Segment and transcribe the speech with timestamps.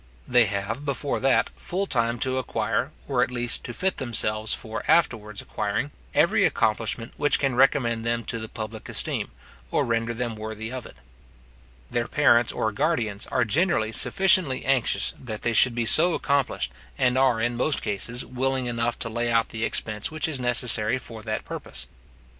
[0.27, 4.83] They have, before that, full time to acquire, or at least to fit themselves for
[4.87, 9.29] afterwards acquiring, every accomplishment which can recommend them to the public esteem,
[9.69, 10.97] or render them worthy of it.
[11.91, 17.15] Their parents or guardians are generally sufficiently anxious that they should be so accomplished, and
[17.15, 21.21] are in most cases, willing enough to lay out the expense which is necessary for
[21.21, 21.87] that purpose.